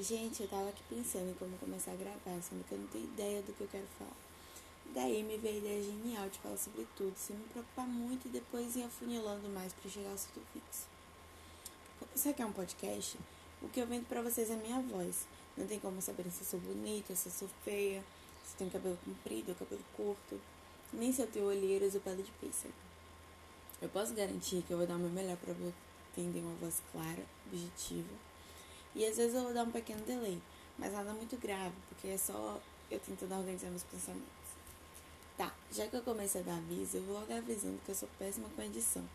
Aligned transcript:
Gente, 0.00 0.44
eu 0.44 0.48
tava 0.48 0.68
aqui 0.68 0.80
pensando 0.88 1.28
em 1.28 1.34
como 1.34 1.58
começar 1.58 1.90
a 1.90 1.96
gravar, 1.96 2.40
sendo 2.40 2.64
que 2.68 2.72
eu 2.72 2.78
não 2.78 2.86
tenho 2.86 3.04
ideia 3.04 3.42
do 3.42 3.52
que 3.52 3.62
eu 3.62 3.66
quero 3.66 3.86
falar. 3.98 4.16
Daí 4.94 5.24
me 5.24 5.36
veio 5.38 5.56
a 5.56 5.58
ideia 5.58 5.82
genial 5.82 6.28
de 6.28 6.38
falar 6.38 6.56
sobre 6.56 6.86
tudo, 6.96 7.16
sem 7.16 7.34
me 7.34 7.42
preocupar 7.48 7.84
muito 7.84 8.28
e 8.28 8.30
depois 8.30 8.76
ir 8.76 8.84
afunilando 8.84 9.48
mais 9.48 9.72
para 9.72 9.90
chegar 9.90 10.10
aos 10.10 10.22
tudo 10.26 10.46
fixo. 10.52 10.86
Isso 12.14 12.28
aqui 12.28 12.40
é 12.40 12.46
um 12.46 12.52
podcast, 12.52 13.18
o 13.60 13.68
que 13.68 13.80
eu 13.80 13.88
vendo 13.88 14.06
para 14.06 14.22
vocês 14.22 14.48
é 14.50 14.54
minha 14.54 14.80
voz. 14.82 15.26
Não 15.56 15.66
tem 15.66 15.80
como 15.80 16.00
saber 16.00 16.30
se 16.30 16.42
eu 16.42 16.46
sou 16.46 16.60
bonita, 16.60 17.16
se 17.16 17.26
eu 17.26 17.32
sou 17.32 17.48
feia, 17.64 18.04
se 18.44 18.54
tenho 18.54 18.70
cabelo 18.70 18.96
comprido 19.04 19.48
ou 19.48 19.56
cabelo 19.56 19.84
curto, 19.96 20.40
nem 20.92 21.12
se 21.12 21.22
eu 21.22 21.26
tenho 21.26 21.46
olheiras 21.46 21.96
ou 21.96 22.00
pele 22.00 22.22
de 22.22 22.30
pêssego. 22.40 22.72
Eu 23.82 23.88
posso 23.88 24.14
garantir 24.14 24.62
que 24.62 24.72
eu 24.72 24.78
vou 24.78 24.86
dar 24.86 24.94
o 24.94 25.00
meu 25.00 25.10
melhor 25.10 25.36
para 25.38 25.52
entender 26.16 26.38
uma 26.38 26.54
voz 26.54 26.80
clara, 26.92 27.26
objetiva. 27.48 28.27
E 28.98 29.06
às 29.06 29.16
vezes 29.16 29.32
eu 29.32 29.44
vou 29.44 29.54
dar 29.54 29.62
um 29.62 29.70
pequeno 29.70 30.04
delay, 30.04 30.42
mas 30.76 30.92
nada 30.92 31.12
muito 31.12 31.36
grave, 31.36 31.72
porque 31.88 32.08
é 32.08 32.18
só 32.18 32.60
eu 32.90 32.98
tentando 32.98 33.32
organizar 33.32 33.70
meus 33.70 33.84
pensamentos. 33.84 34.26
Tá, 35.36 35.54
já 35.70 35.86
que 35.86 35.94
eu 35.94 36.02
comecei 36.02 36.40
a 36.40 36.44
dar 36.44 36.56
aviso, 36.56 36.96
eu 36.96 37.04
vou 37.04 37.20
logo 37.20 37.32
avisando 37.32 37.78
que 37.86 37.92
eu 37.92 37.94
sou 37.94 38.08
péssima 38.18 38.48
com 38.56 38.60
edição. 38.60 39.08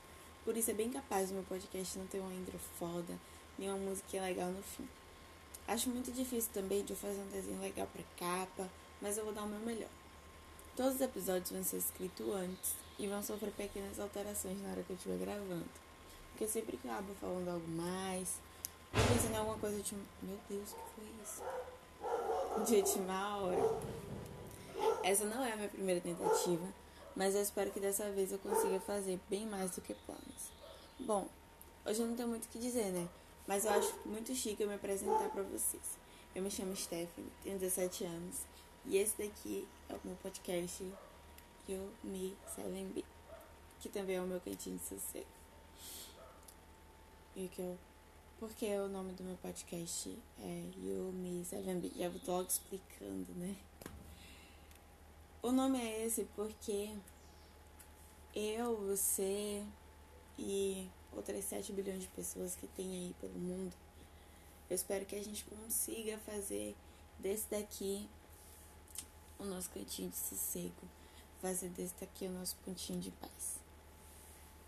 Por 0.45 0.55
isso 0.55 0.71
é 0.71 0.73
bem 0.73 0.89
capaz 0.89 1.27
do 1.27 1.35
meu 1.35 1.43
podcast 1.43 1.99
não 1.99 2.07
ter 2.07 2.19
uma 2.19 2.33
intro 2.33 2.57
foda, 2.79 3.19
nem 3.59 3.67
uma 3.67 3.77
música 3.77 4.21
legal 4.21 4.51
no 4.51 4.63
fim. 4.63 4.87
Acho 5.67 5.89
muito 5.89 6.13
difícil 6.13 6.49
também 6.53 6.81
de 6.85 6.93
eu 6.93 6.97
fazer 6.97 7.19
um 7.19 7.27
desenho 7.27 7.59
legal 7.59 7.87
pra 7.87 8.03
capa, 8.17 8.69
mas 9.01 9.17
eu 9.17 9.25
vou 9.25 9.33
dar 9.33 9.43
o 9.43 9.49
meu 9.49 9.59
melhor. 9.59 9.89
Todos 10.77 10.95
os 10.95 11.01
episódios 11.01 11.51
vão 11.51 11.61
ser 11.61 11.75
escritos 11.75 12.25
antes 12.33 12.73
e 12.97 13.05
vão 13.05 13.21
sofrer 13.21 13.51
pequenas 13.51 13.99
alterações 13.99 14.61
na 14.61 14.69
hora 14.69 14.83
que 14.83 14.91
eu 14.91 14.95
estiver 14.95 15.17
gravando. 15.17 15.69
Porque 16.31 16.47
sempre 16.47 16.77
que 16.77 16.87
eu 16.87 16.91
acabo 16.93 17.13
falando 17.19 17.49
algo 17.49 17.67
mais, 17.67 18.39
eu 18.93 19.07
pensando 19.07 19.33
em 19.33 19.37
alguma 19.37 19.57
coisa 19.57 19.81
de. 19.81 19.95
Meu 20.21 20.37
Deus, 20.49 20.71
o 20.71 20.75
que 20.75 20.81
foi 20.95 21.05
isso? 21.23 21.43
De 22.65 22.75
última 22.75 23.37
hora. 23.37 23.79
Essa 25.03 25.25
não 25.25 25.43
é 25.43 25.51
a 25.51 25.55
minha 25.55 25.69
primeira 25.69 25.99
tentativa, 25.99 26.65
mas 27.15 27.35
eu 27.35 27.41
espero 27.41 27.71
que 27.71 27.79
dessa 27.79 28.09
vez 28.11 28.31
eu 28.31 28.39
consiga 28.39 28.79
fazer 28.79 29.19
bem 29.29 29.45
mais 29.45 29.71
do 29.71 29.81
que 29.81 29.93
planos. 29.93 30.51
Bom, 30.99 31.27
hoje 31.85 32.01
eu 32.01 32.07
não 32.07 32.15
tenho 32.15 32.29
muito 32.29 32.45
o 32.45 32.47
que 32.47 32.59
dizer, 32.59 32.91
né? 32.91 33.07
Mas 33.47 33.65
eu 33.65 33.71
acho 33.71 33.93
muito 34.05 34.33
chique 34.33 34.61
eu 34.63 34.69
me 34.69 34.75
apresentar 34.75 35.29
para 35.29 35.43
vocês. 35.43 35.97
Eu 36.33 36.41
me 36.41 36.49
chamo 36.49 36.75
Stephanie, 36.75 37.31
tenho 37.43 37.59
17 37.59 38.05
anos 38.05 38.41
e 38.85 38.97
esse 38.97 39.17
daqui 39.17 39.67
é 39.87 39.93
o 39.93 39.99
meu 40.03 40.15
podcast 40.17 40.83
You 41.67 41.89
Me 42.03 42.35
7B, 42.57 43.05
que 43.79 43.87
também 43.87 44.17
é 44.17 44.21
o 44.21 44.27
meu 44.27 44.41
cantinho 44.41 44.77
de 44.77 44.83
sossego. 44.83 45.25
E 47.35 47.47
que 47.47 47.61
eu. 47.61 47.77
Porque 48.39 48.65
o 48.77 48.89
nome 48.89 49.13
do 49.13 49.23
meu 49.23 49.37
podcast 49.37 50.17
é 50.39 50.63
You 50.77 51.11
Me 51.13 51.45
7B. 51.45 51.91
Já 51.95 52.09
vou 52.09 52.21
logo 52.27 52.49
explicando, 52.49 53.31
né? 53.35 53.55
O 55.41 55.51
nome 55.51 55.79
é 55.79 56.05
esse 56.05 56.25
porque 56.35 56.95
eu, 58.33 58.77
você 58.77 59.63
e 60.37 60.89
outras 61.11 61.45
7 61.45 61.71
bilhões 61.73 62.01
de 62.01 62.07
pessoas 62.09 62.55
que 62.55 62.67
tem 62.67 62.89
aí 62.89 63.15
pelo 63.19 63.37
mundo, 63.37 63.73
eu 64.69 64.75
espero 64.75 65.05
que 65.05 65.15
a 65.15 65.23
gente 65.23 65.43
consiga 65.45 66.17
fazer 66.19 66.75
desse 67.19 67.49
daqui 67.49 68.09
o 69.37 69.45
nosso 69.45 69.69
cantinho 69.69 70.09
de 70.09 70.17
sossego, 70.17 70.87
fazer 71.41 71.69
desse 71.69 71.93
daqui 71.99 72.25
o 72.25 72.31
nosso 72.31 72.55
pontinho 72.65 72.99
de 72.99 73.11
paz. 73.11 73.59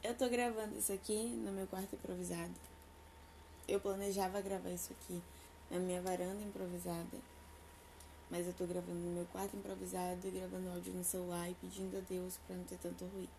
Eu 0.03 0.13
tô 0.15 0.29
gravando 0.29 0.77
isso 0.77 0.93
aqui 0.93 1.29
no 1.29 1.51
meu 1.51 1.65
quarto 1.67 1.95
improvisado. 1.95 2.53
Eu 3.67 3.79
planejava 3.79 4.41
gravar 4.41 4.69
isso 4.69 4.93
aqui 4.93 5.21
na 5.71 5.79
minha 5.79 5.99
varanda 5.99 6.41
improvisada, 6.43 7.17
mas 8.29 8.45
eu 8.45 8.53
tô 8.53 8.65
gravando 8.65 8.99
no 8.99 9.15
meu 9.15 9.25
quarto 9.25 9.57
improvisado 9.57 10.27
e 10.27 10.31
gravando 10.31 10.69
áudio 10.69 10.93
no 10.93 11.03
celular 11.03 11.49
e 11.49 11.55
pedindo 11.55 11.97
a 11.97 12.01
Deus 12.01 12.37
para 12.45 12.55
não 12.55 12.63
ter 12.65 12.77
tanto 12.77 13.05
ruído. 13.05 13.29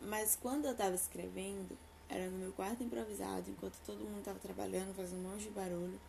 Mas 0.00 0.36
quando 0.40 0.66
eu 0.66 0.74
tava 0.74 0.94
escrevendo, 0.94 1.76
era 2.08 2.30
no 2.30 2.38
meu 2.38 2.52
quarto 2.52 2.82
improvisado, 2.82 3.50
enquanto 3.50 3.78
todo 3.84 3.98
mundo 3.98 4.24
tava 4.24 4.38
trabalhando, 4.38 4.94
fazendo 4.94 5.26
um 5.26 5.30
monte 5.30 5.44
de 5.44 5.50
barulho. 5.50 6.00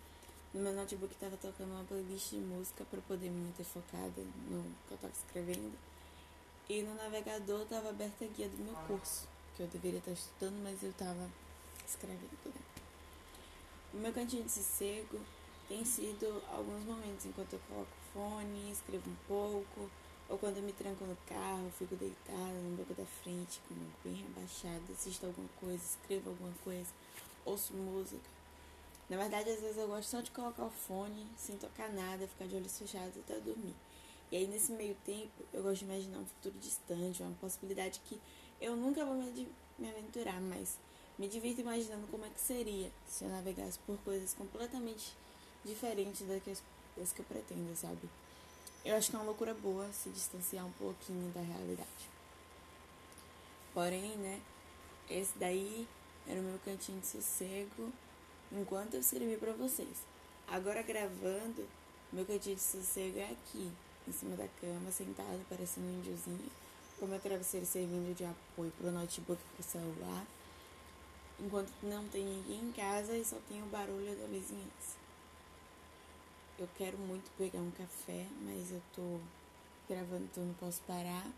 No 0.53 0.61
meu 0.61 0.73
notebook 0.73 1.13
tava 1.16 1.35
tocando 1.35 1.72
uma 1.72 1.84
playlist 1.84 2.29
de 2.29 2.38
música 2.38 2.85
para 2.85 3.01
poder 3.01 3.29
me 3.29 3.45
manter 3.47 3.66
focada 3.66 4.22
no 4.50 4.63
que 4.88 4.94
eu 4.94 4.97
tava 4.97 5.13
escrevendo. 5.13 5.73
E 6.69 6.81
no 6.81 6.95
navegador 6.95 7.66
tava 7.66 7.89
aberta 7.89 8.23
a 8.23 8.28
guia 8.29 8.47
do 8.47 8.63
meu 8.63 8.75
curso, 8.88 9.28
que 9.55 9.63
eu 9.63 9.67
deveria 9.67 10.00
estar 10.00 10.11
estudando, 10.11 10.63
mas 10.63 10.81
eu 10.81 10.94
tava 10.94 11.29
escrevendo. 11.85 12.38
Né? 12.45 12.65
O 13.95 13.97
meu 13.97 14.11
cantinho 14.11 14.44
de 14.44 14.51
sossego 14.51 15.22
tem 15.69 15.85
sido 15.85 16.44
alguns 16.51 16.83
momentos 16.83 17.25
enquanto 17.25 17.53
eu 17.53 17.59
coloco 17.69 17.91
fone, 18.13 18.69
escrevo 18.69 19.09
um 19.09 19.16
pouco, 19.25 19.89
ou 20.28 20.38
quando 20.38 20.57
eu 20.57 20.63
me 20.63 20.73
tranco 20.73 21.06
no 21.06 21.16
carro, 21.25 21.72
fico 21.79 21.95
deitada 21.95 22.59
no 22.61 22.75
banco 22.75 22.94
da 22.94 23.05
frente, 23.05 23.61
com 23.69 23.75
bem 24.03 24.16
rebaixada, 24.16 24.81
assisto 24.91 25.25
alguma 25.25 25.47
coisa, 25.61 25.81
escrevo 25.81 26.31
alguma 26.31 26.51
coisa, 26.61 26.89
ouço 27.45 27.73
música. 27.73 28.29
Na 29.09 29.16
verdade, 29.16 29.50
às 29.50 29.61
vezes 29.61 29.78
eu 29.78 29.88
gosto 29.88 30.09
só 30.09 30.19
de 30.19 30.29
colocar 30.29 30.66
o 30.66 30.72
fone, 30.72 31.25
sem 31.38 31.55
tocar 31.55 31.89
nada, 31.89 32.28
ficar 32.28 32.47
de 32.47 32.55
olhos 32.57 32.78
fechados 32.78 33.17
até 33.17 33.39
dormir. 33.39 33.75
E 34.29 34.35
aí, 34.35 34.45
nesse 34.45 34.73
meio 34.73 34.97
tempo, 35.05 35.31
eu 35.53 35.63
gosto 35.63 35.79
de 35.79 35.85
imaginar 35.85 36.17
um 36.17 36.25
futuro 36.25 36.55
distante, 36.59 37.23
uma 37.23 37.31
possibilidade 37.39 38.01
que 38.03 38.19
eu 38.59 38.75
nunca 38.75 39.05
vou 39.05 39.16
me, 39.16 39.89
aventurar, 39.89 40.41
mas 40.41 40.78
me 41.18 41.28
divirto 41.28 41.62
imaginando 41.62 42.08
como 42.08 42.26
é 42.26 42.30
que 42.30 42.40
seria 42.40 42.92
se 43.08 43.24
eu 43.24 43.30
navegasse 43.30 43.80
por 43.80 43.98
coisas 44.00 44.34
completamente 44.34 45.14
diferentes 45.64 46.28
das 46.28 46.44
que, 47.12 47.22
eu 47.22 47.26
pretendo, 47.26 47.76
sabe? 47.76 48.09
Eu 48.84 48.96
acho 48.96 49.09
que 49.09 49.16
é 49.16 49.20
uma 49.20 49.26
loucura 49.26 49.53
boa 49.53 49.92
se 49.92 50.09
distanciar 50.09 50.66
um 50.66 50.72
pouquinho 50.74 51.31
da 51.34 51.42
realidade. 51.42 52.09
Porém, 53.74 54.16
né, 54.18 54.42
esse 55.09 55.38
daí 55.38 55.88
era 56.28 56.40
o 56.40 56.44
meu 56.44 56.59
cantinho 56.59 57.00
de 57.00 57.08
sossego 57.08 57.92
enquanto 58.52 58.96
eu 58.96 59.00
escrevi 59.00 59.38
para 59.38 59.53
vocês. 59.53 60.03
Agora 60.47 60.82
gravando, 60.84 61.68
meu 62.12 62.26
cantinho 62.26 62.56
de 62.56 62.62
sossego 62.62 63.18
é 63.18 63.32
aqui, 63.32 63.72
em 64.08 64.12
cima 64.12 64.36
da 64.36 64.47
cama, 64.62 64.92
sentado, 64.92 65.44
parecendo 65.50 65.88
um 65.88 66.00
índiozinho, 66.00 66.52
com 67.00 67.08
meu 67.08 67.20
travesseiro 67.20 67.66
servindo 67.66 68.16
de 68.16 68.24
apoio 68.24 68.72
pro 68.78 68.92
notebook 68.92 69.42
e 69.42 69.56
pro 69.56 69.64
celular, 69.64 70.26
enquanto 71.40 71.72
não 71.84 72.07
tem 72.09 72.23
ninguém 72.23 72.59
em 72.59 72.72
casa 72.72 73.16
e 73.18 73.25
só 73.25 73.38
tem 73.47 73.62
o 73.62 73.68
barulho 73.68 74.16
da 74.16 74.25
vizinhança. 74.28 74.97
Eu 76.57 76.69
quero 76.78 76.97
muito 76.97 77.29
pegar 77.38 77.59
um 77.59 77.72
café, 77.72 78.25
mas 78.41 78.72
eu 78.72 78.81
tô 78.96 79.19
gravando, 79.90 80.23
então 80.23 80.44
não 80.44 80.53
posso 80.53 80.81
parar. 80.84 81.29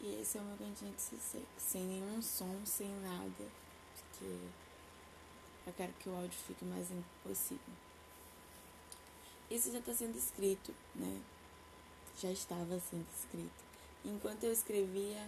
E 0.00 0.20
esse 0.20 0.38
é 0.38 0.40
o 0.40 0.44
meu 0.44 0.56
cantinho 0.56 0.92
de 0.92 1.02
sossego, 1.02 1.46
sem 1.56 1.82
nenhum 1.82 2.22
som, 2.22 2.60
sem 2.64 2.88
nada, 3.00 3.50
porque 3.94 4.38
eu 5.66 5.72
quero 5.76 5.92
que 5.94 6.08
o 6.08 6.14
áudio 6.14 6.38
fique 6.46 6.64
mais 6.64 6.88
impossível. 6.90 7.74
Isso 9.50 9.72
já 9.72 9.78
está 9.78 9.94
sendo 9.94 10.16
escrito, 10.16 10.74
né? 10.94 11.20
Já 12.20 12.30
estava 12.30 12.78
sendo 12.78 13.06
escrito. 13.16 13.64
Enquanto 14.04 14.44
eu 14.44 14.52
escrevia, 14.52 15.26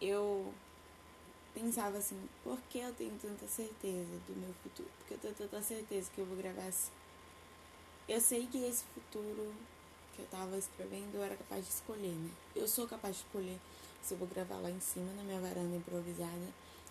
eu 0.00 0.52
pensava 1.54 1.98
assim, 1.98 2.20
por 2.42 2.58
que 2.68 2.78
eu 2.78 2.92
tenho 2.94 3.18
tanta 3.20 3.46
certeza 3.46 4.16
do 4.26 4.36
meu 4.36 4.54
futuro? 4.62 4.88
Porque 4.98 5.14
eu 5.14 5.18
tenho 5.18 5.34
tanta 5.34 5.62
certeza 5.62 6.10
que 6.14 6.20
eu 6.20 6.26
vou 6.26 6.36
gravar 6.36 6.66
assim. 6.66 6.90
Eu 8.08 8.20
sei 8.20 8.46
que 8.46 8.58
esse 8.58 8.84
futuro 8.94 9.52
que 10.14 10.22
eu 10.22 10.26
tava 10.26 10.56
escrevendo 10.56 11.14
eu 11.14 11.22
era 11.22 11.36
capaz 11.36 11.64
de 11.64 11.70
escolher, 11.70 12.12
né? 12.12 12.30
Eu 12.54 12.66
sou 12.66 12.86
capaz 12.86 13.16
de 13.16 13.22
escolher 13.22 13.58
se 14.02 14.14
eu 14.14 14.18
vou 14.18 14.28
gravar 14.28 14.56
lá 14.56 14.70
em 14.70 14.80
cima 14.80 15.12
na 15.12 15.22
minha 15.22 15.40
varanda 15.40 15.76
improvisada, 15.76 16.48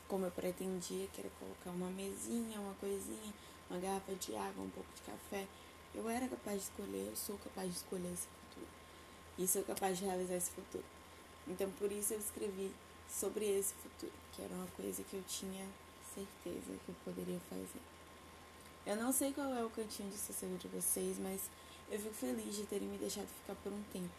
como 0.07 0.25
eu 0.25 0.31
pretendia, 0.31 1.07
que 1.07 1.21
era 1.21 1.29
colocar 1.39 1.71
uma 1.71 1.89
mesinha, 1.89 2.59
uma 2.59 2.73
coisinha, 2.75 3.33
uma 3.69 3.79
garrafa 3.79 4.13
de 4.15 4.35
água, 4.35 4.63
um 4.63 4.69
pouco 4.69 4.89
de 4.95 5.01
café. 5.01 5.47
Eu 5.93 6.07
era 6.09 6.27
capaz 6.27 6.61
de 6.61 6.63
escolher, 6.63 7.07
eu 7.07 7.15
sou 7.15 7.37
capaz 7.37 7.69
de 7.69 7.77
escolher 7.77 8.13
esse 8.13 8.27
futuro. 8.27 8.67
E 9.37 9.47
sou 9.47 9.63
capaz 9.63 9.97
de 9.97 10.05
realizar 10.05 10.35
esse 10.35 10.51
futuro. 10.51 10.85
Então 11.47 11.69
por 11.71 11.91
isso 11.91 12.13
eu 12.13 12.19
escrevi 12.19 12.71
sobre 13.09 13.45
esse 13.45 13.73
futuro, 13.73 14.13
que 14.31 14.41
era 14.41 14.53
uma 14.53 14.67
coisa 14.67 15.03
que 15.03 15.15
eu 15.15 15.23
tinha 15.27 15.65
certeza 16.13 16.77
que 16.85 16.89
eu 16.89 16.95
poderia 17.03 17.39
fazer. 17.49 17.81
Eu 18.85 18.95
não 18.95 19.11
sei 19.11 19.33
qual 19.33 19.53
é 19.53 19.63
o 19.63 19.69
cantinho 19.69 20.09
de 20.09 20.17
sossego 20.17 20.57
de 20.57 20.67
vocês, 20.67 21.17
mas 21.19 21.49
eu 21.89 21.99
fico 21.99 22.13
feliz 22.13 22.55
de 22.55 22.65
terem 22.65 22.87
me 22.87 22.97
deixado 22.97 23.27
ficar 23.27 23.55
por 23.55 23.71
um 23.71 23.83
tempo. 23.91 24.09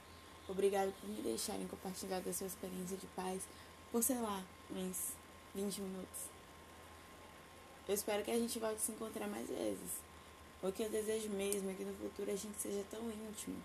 Obrigado 0.49 0.93
por 1.01 1.09
me 1.09 1.23
deixarem 1.23 1.67
compartilhar 1.69 2.21
da 2.21 2.33
sua 2.33 2.47
experiência 2.47 2.97
de 2.97 3.07
paz 3.09 3.43
por, 3.93 4.03
sei 4.03 4.21
lá, 4.21 4.45
uns 4.71 5.13
20 5.55 5.81
minutos. 5.81 6.21
Eu 7.89 7.95
espero 7.95 8.23
que 8.25 8.31
a 8.31 8.39
gente 8.39 8.59
volte 8.59 8.77
a 8.77 8.79
se 8.79 8.93
encontrar 8.93 9.29
mais 9.29 9.49
vezes. 9.49 10.01
O 10.63 10.71
que 10.71 10.83
eu 10.83 10.91
desejo 10.91 11.29
mesmo 11.31 11.71
é 11.71 11.75
que 11.75 11.85
no 11.85 11.95
futuro 11.95 12.31
a 12.31 12.37
gente 12.37 12.61
seja 12.61 12.85
tão 12.91 13.01
íntimo 13.11 13.57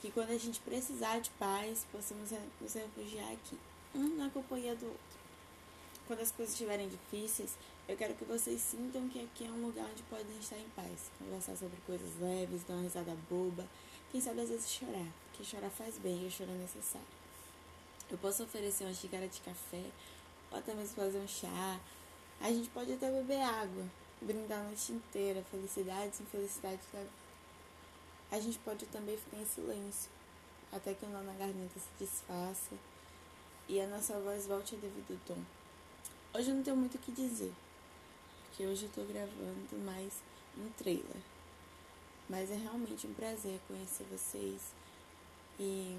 que 0.00 0.10
quando 0.10 0.30
a 0.30 0.38
gente 0.38 0.60
precisar 0.60 1.18
de 1.20 1.30
paz, 1.30 1.86
possamos 1.92 2.30
nos 2.60 2.74
refugiar 2.74 3.32
aqui, 3.32 3.58
um 3.94 4.16
na 4.16 4.30
companhia 4.30 4.74
do 4.74 4.86
outro. 4.86 5.20
Quando 6.06 6.20
as 6.20 6.30
coisas 6.32 6.54
estiverem 6.54 6.88
difíceis, 6.88 7.56
Eu 7.90 7.96
quero 7.96 8.14
que 8.14 8.24
vocês 8.24 8.60
sintam 8.60 9.08
que 9.08 9.20
aqui 9.20 9.44
é 9.44 9.50
um 9.50 9.66
lugar 9.66 9.84
onde 9.90 10.00
podem 10.04 10.38
estar 10.38 10.56
em 10.56 10.68
paz, 10.76 11.10
conversar 11.18 11.56
sobre 11.56 11.76
coisas 11.84 12.08
leves, 12.20 12.62
dar 12.62 12.74
uma 12.74 12.84
risada 12.84 13.16
boba, 13.28 13.66
quem 14.12 14.20
sabe 14.20 14.42
às 14.42 14.48
vezes 14.48 14.70
chorar, 14.70 15.08
porque 15.24 15.42
chorar 15.42 15.70
faz 15.70 15.98
bem 15.98 16.22
e 16.22 16.28
o 16.28 16.30
choro 16.30 16.52
é 16.52 16.54
necessário. 16.54 17.08
Eu 18.08 18.16
posso 18.18 18.44
oferecer 18.44 18.84
uma 18.84 18.94
xícara 18.94 19.26
de 19.26 19.40
café, 19.40 19.82
ou 20.52 20.58
até 20.58 20.72
mesmo 20.72 20.94
fazer 20.94 21.18
um 21.18 21.26
chá. 21.26 21.80
A 22.40 22.48
gente 22.52 22.68
pode 22.70 22.92
até 22.92 23.10
beber 23.10 23.42
água, 23.42 23.84
brindar 24.20 24.60
a 24.60 24.62
noite 24.62 24.92
inteira, 24.92 25.44
felicidades 25.50 26.20
e 26.20 26.22
infelicidades 26.22 26.86
da. 26.92 27.04
A 28.30 28.38
gente 28.38 28.60
pode 28.60 28.86
também 28.86 29.16
ficar 29.16 29.38
em 29.38 29.46
silêncio, 29.46 30.12
até 30.70 30.94
que 30.94 31.04
o 31.04 31.08
nó 31.08 31.22
na 31.22 31.32
garganta 31.32 31.74
se 31.74 31.88
desfaça 31.98 32.76
e 33.70 33.80
a 33.80 33.86
nossa 33.86 34.18
voz 34.18 34.48
volte 34.48 34.74
ao 34.74 34.80
devido 34.80 35.16
tom. 35.24 35.38
Hoje 36.34 36.50
eu 36.50 36.56
não 36.56 36.62
tenho 36.64 36.76
muito 36.76 36.96
o 36.96 36.98
que 36.98 37.12
dizer, 37.12 37.52
porque 38.42 38.66
hoje 38.66 38.86
eu 38.86 38.90
tô 38.90 39.04
gravando 39.04 39.78
mais 39.84 40.20
um 40.58 40.68
trailer. 40.70 41.22
Mas 42.28 42.50
é 42.50 42.56
realmente 42.56 43.06
um 43.06 43.14
prazer 43.14 43.60
conhecer 43.68 44.04
vocês 44.10 44.72
e 45.60 45.96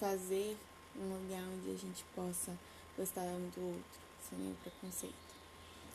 fazer 0.00 0.56
um 0.96 1.22
lugar 1.22 1.44
onde 1.44 1.70
a 1.70 1.76
gente 1.76 2.04
possa 2.12 2.58
gostar 2.96 3.22
um 3.22 3.48
do 3.50 3.64
outro, 3.64 4.00
sem 4.28 4.36
nenhum 4.36 4.56
preconceito. 4.56 5.14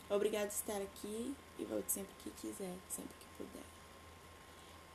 Obrigado 0.09 0.47
por 0.47 0.55
estar 0.55 0.81
aqui 0.81 1.35
e 1.59 1.65
volte 1.65 1.91
sempre 1.91 2.13
que 2.23 2.31
quiser, 2.31 2.77
sempre 2.89 3.15
que 3.19 3.25
puder. 3.37 3.65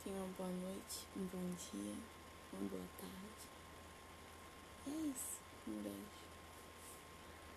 Tenha 0.03 0.17
uma 0.17 0.33
boa 0.35 0.49
noite, 0.49 1.05
um 1.15 1.25
bom 1.25 1.55
dia, 1.71 1.93
uma 2.53 2.69
boa 2.69 2.85
tarde. 2.99 3.49
É 4.87 5.11
isso. 5.11 5.38
Um 5.69 5.83
beijo. 5.83 6.18